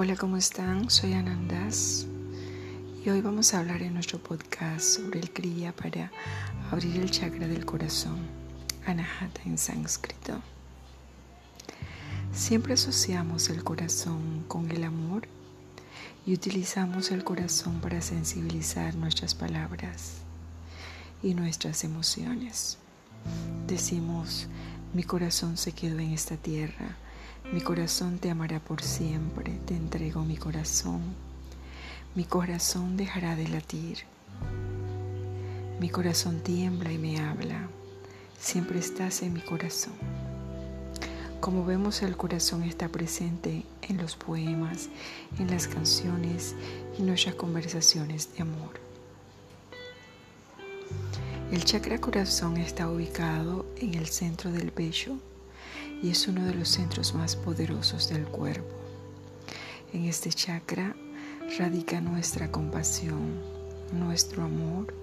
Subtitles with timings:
[0.00, 0.90] Hola, ¿cómo están?
[0.90, 2.06] Soy Anandas
[3.04, 6.12] y hoy vamos a hablar en nuestro podcast sobre el Kriya para
[6.70, 8.16] abrir el chakra del corazón,
[8.86, 10.40] Anahata en sánscrito.
[12.30, 15.26] Siempre asociamos el corazón con el amor
[16.24, 20.18] y utilizamos el corazón para sensibilizar nuestras palabras
[21.24, 22.78] y nuestras emociones.
[23.66, 24.46] Decimos,
[24.94, 26.96] mi corazón se quedó en esta tierra
[27.52, 31.00] mi corazón te amará por siempre, te entrego mi corazón.
[32.14, 34.00] Mi corazón dejará de latir.
[35.80, 37.68] Mi corazón tiembla y me habla.
[38.38, 39.94] Siempre estás en mi corazón.
[41.40, 44.90] Como vemos, el corazón está presente en los poemas,
[45.38, 46.54] en las canciones
[46.98, 48.78] y nuestras conversaciones de amor.
[51.50, 55.18] El chakra corazón está ubicado en el centro del pecho
[56.02, 58.74] y es uno de los centros más poderosos del cuerpo.
[59.92, 60.94] En este chakra
[61.58, 63.40] radica nuestra compasión,
[63.92, 64.94] nuestro amor,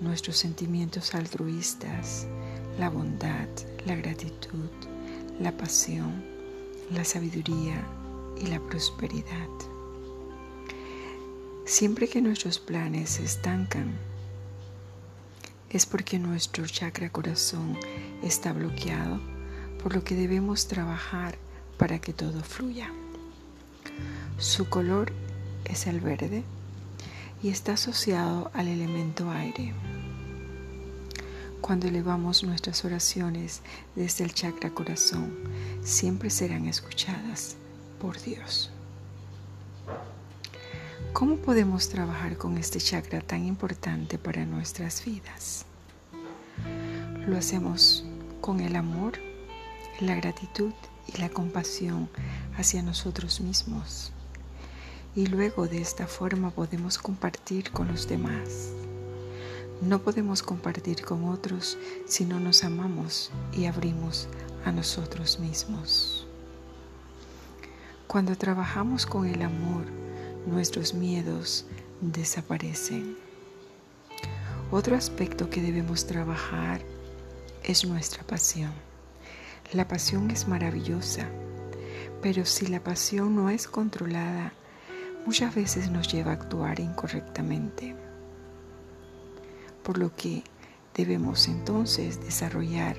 [0.00, 2.26] nuestros sentimientos altruistas,
[2.78, 3.48] la bondad,
[3.84, 4.70] la gratitud,
[5.40, 6.24] la pasión,
[6.90, 7.84] la sabiduría
[8.40, 9.48] y la prosperidad.
[11.64, 13.92] Siempre que nuestros planes se estancan,
[15.68, 17.76] es porque nuestro chakra corazón
[18.22, 19.29] está bloqueado
[19.82, 21.36] por lo que debemos trabajar
[21.78, 22.90] para que todo fluya.
[24.38, 25.12] Su color
[25.64, 26.44] es el verde
[27.42, 29.72] y está asociado al elemento aire.
[31.60, 33.62] Cuando elevamos nuestras oraciones
[33.94, 35.34] desde el chakra corazón,
[35.82, 37.56] siempre serán escuchadas
[38.00, 38.70] por Dios.
[41.12, 45.64] ¿Cómo podemos trabajar con este chakra tan importante para nuestras vidas?
[47.26, 48.04] Lo hacemos
[48.40, 49.29] con el amor
[50.00, 50.72] la gratitud
[51.06, 52.08] y la compasión
[52.56, 54.12] hacia nosotros mismos.
[55.14, 58.70] Y luego de esta forma podemos compartir con los demás.
[59.82, 64.28] No podemos compartir con otros si no nos amamos y abrimos
[64.64, 66.26] a nosotros mismos.
[68.06, 69.86] Cuando trabajamos con el amor,
[70.46, 71.64] nuestros miedos
[72.00, 73.16] desaparecen.
[74.70, 76.80] Otro aspecto que debemos trabajar
[77.62, 78.89] es nuestra pasión.
[79.72, 81.28] La pasión es maravillosa,
[82.20, 84.52] pero si la pasión no es controlada,
[85.24, 87.94] muchas veces nos lleva a actuar incorrectamente.
[89.84, 90.42] Por lo que
[90.96, 92.96] debemos entonces desarrollar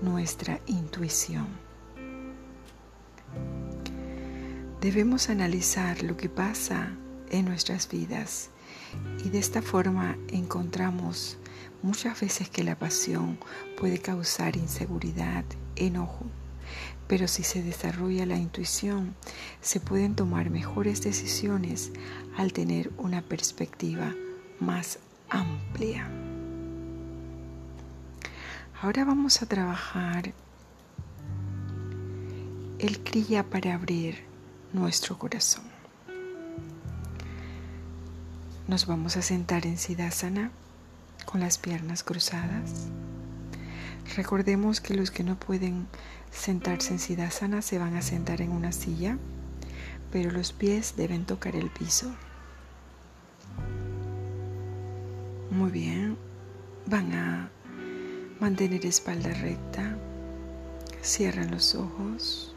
[0.00, 1.46] nuestra intuición.
[4.80, 6.96] Debemos analizar lo que pasa
[7.30, 8.48] en nuestras vidas
[9.22, 11.36] y de esta forma encontramos
[11.84, 13.38] muchas veces que la pasión
[13.78, 15.44] puede causar inseguridad,
[15.76, 16.24] enojo,
[17.06, 19.14] pero si se desarrolla la intuición,
[19.60, 21.92] se pueden tomar mejores decisiones
[22.38, 24.14] al tener una perspectiva
[24.60, 26.08] más amplia.
[28.80, 30.32] Ahora vamos a trabajar
[32.78, 34.24] el cría para abrir
[34.72, 35.64] nuestro corazón.
[38.68, 40.50] Nos vamos a sentar en Siddhasana
[41.24, 42.88] con las piernas cruzadas.
[44.16, 45.86] Recordemos que los que no pueden
[46.30, 49.18] sentarse en Siddhasana se van a sentar en una silla,
[50.12, 52.14] pero los pies deben tocar el piso.
[55.50, 56.16] Muy bien,
[56.86, 57.50] van a
[58.40, 59.96] mantener espalda recta,
[61.02, 62.54] cierran los ojos,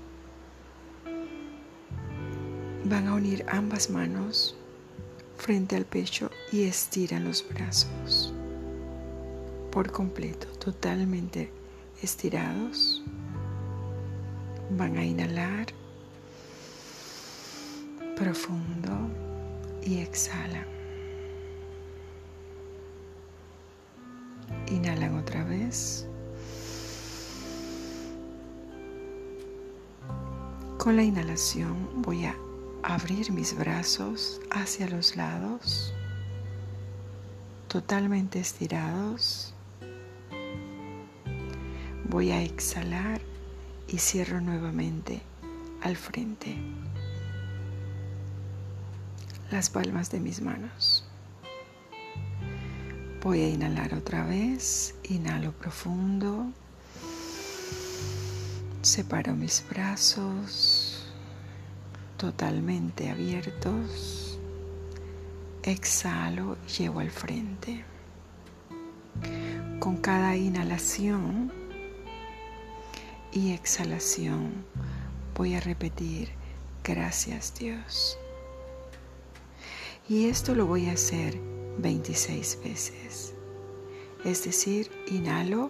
[2.83, 4.55] van a unir ambas manos
[5.37, 8.33] frente al pecho y estiran los brazos
[9.85, 11.51] completo, totalmente
[12.01, 13.03] estirados.
[14.71, 15.67] Van a inhalar
[18.15, 18.89] profundo
[19.83, 20.65] y exhalan.
[24.67, 26.07] Inhalan otra vez.
[30.79, 32.35] Con la inhalación voy a
[32.81, 35.93] abrir mis brazos hacia los lados,
[37.67, 39.53] totalmente estirados.
[42.09, 43.21] Voy a exhalar
[43.87, 45.21] y cierro nuevamente
[45.81, 46.55] al frente
[49.51, 51.05] las palmas de mis manos.
[53.21, 56.51] Voy a inhalar otra vez, inhalo profundo,
[58.81, 61.07] separo mis brazos
[62.17, 64.39] totalmente abiertos.
[65.63, 67.83] Exhalo llevo al frente.
[69.79, 71.51] Con cada inhalación
[73.31, 74.65] y exhalación
[75.35, 76.29] voy a repetir
[76.87, 78.17] Gracias Dios.
[80.07, 81.37] Y esto lo voy a hacer
[81.79, 83.33] 26 veces.
[84.23, 85.69] Es decir, inhalo,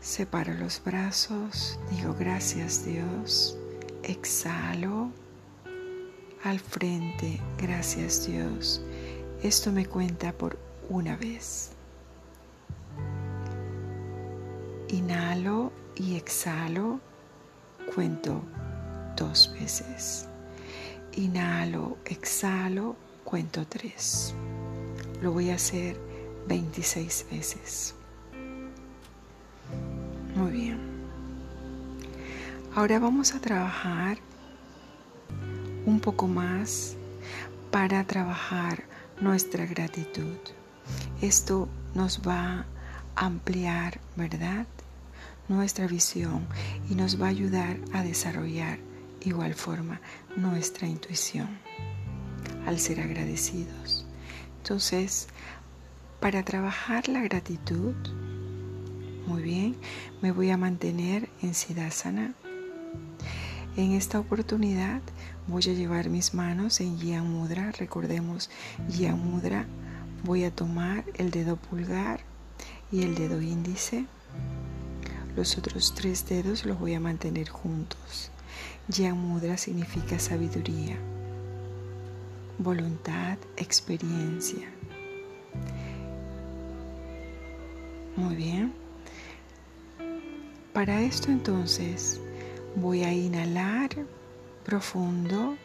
[0.00, 3.58] separo los brazos, digo gracias Dios,
[4.02, 5.10] exhalo
[6.42, 8.80] al frente, gracias Dios.
[9.42, 10.58] Esto me cuenta por
[10.88, 11.72] una vez.
[14.92, 16.98] Inhalo y exhalo,
[17.94, 18.42] cuento
[19.16, 20.26] dos veces.
[21.12, 24.34] Inhalo, exhalo, cuento tres.
[25.22, 25.96] Lo voy a hacer
[26.48, 27.94] 26 veces.
[30.34, 30.80] Muy bien.
[32.74, 34.18] Ahora vamos a trabajar
[35.86, 36.96] un poco más
[37.70, 38.82] para trabajar
[39.20, 40.36] nuestra gratitud.
[41.20, 42.64] Esto nos va
[43.14, 44.66] a ampliar, ¿verdad?
[45.50, 46.46] Nuestra visión
[46.88, 48.78] y nos va a ayudar a desarrollar
[49.20, 50.00] igual forma
[50.36, 51.48] nuestra intuición
[52.66, 54.06] al ser agradecidos.
[54.58, 55.26] Entonces,
[56.20, 57.96] para trabajar la gratitud,
[59.26, 59.76] muy bien,
[60.22, 62.32] me voy a mantener en Siddhasana.
[63.76, 65.02] En esta oportunidad
[65.48, 67.72] voy a llevar mis manos en Yan Mudra.
[67.72, 68.50] Recordemos,
[68.88, 69.66] Yan Mudra.
[70.22, 72.20] Voy a tomar el dedo pulgar
[72.92, 74.06] y el dedo índice.
[75.36, 78.30] Los otros tres dedos los voy a mantener juntos.
[78.88, 80.96] Yan Mudra significa sabiduría,
[82.58, 84.68] voluntad, experiencia.
[88.16, 88.72] Muy bien.
[90.72, 92.20] Para esto entonces
[92.76, 93.90] voy a inhalar
[94.64, 95.56] profundo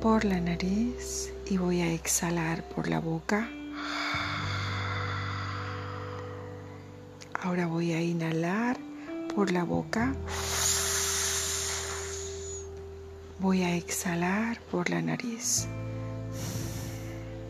[0.00, 3.48] por la nariz y voy a exhalar por la boca.
[7.44, 8.78] Ahora voy a inhalar
[9.34, 10.14] por la boca.
[13.38, 15.66] Voy a exhalar por la nariz.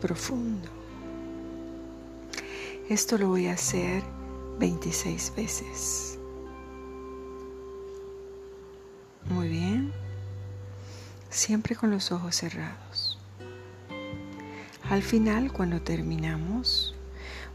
[0.01, 0.67] Profundo.
[2.89, 4.03] Esto lo voy a hacer
[4.59, 6.19] 26 veces.
[9.29, 9.93] Muy bien.
[11.29, 13.17] Siempre con los ojos cerrados.
[14.89, 16.93] Al final, cuando terminamos,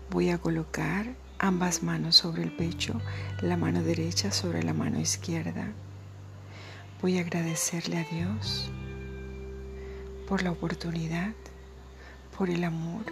[0.08, 3.00] voy a colocar ambas manos sobre el pecho,
[3.40, 5.72] la mano derecha sobre la mano izquierda.
[7.00, 8.70] Voy a agradecerle a Dios
[10.28, 11.32] por la oportunidad,
[12.36, 13.06] por el amor,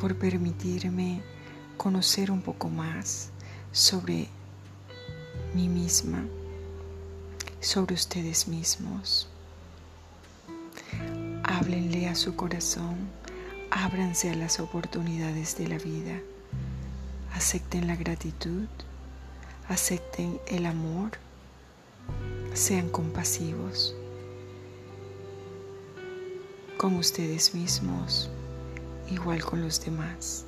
[0.00, 1.22] por permitirme
[1.76, 3.30] conocer un poco más
[3.70, 4.28] sobre
[5.54, 6.24] mí misma,
[7.60, 9.28] sobre ustedes mismos.
[11.44, 12.96] Háblenle a su corazón,
[13.70, 16.20] ábranse a las oportunidades de la vida,
[17.34, 18.68] acepten la gratitud,
[19.68, 21.10] acepten el amor,
[22.54, 23.94] sean compasivos
[26.76, 28.30] con ustedes mismos,
[29.10, 30.44] igual con los demás,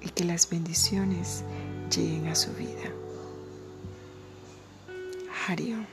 [0.00, 1.44] y que las bendiciones
[1.90, 2.90] lleguen a su vida.
[5.46, 5.84] Hariom.